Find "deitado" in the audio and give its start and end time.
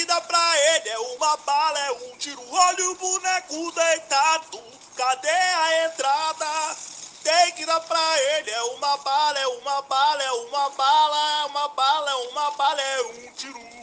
3.72-4.62